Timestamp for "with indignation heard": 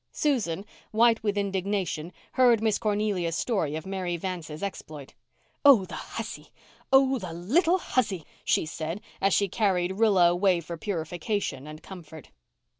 1.21-2.59